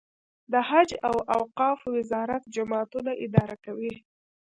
[0.51, 3.95] د حج او اوقافو وزارت جوماتونه اداره کوي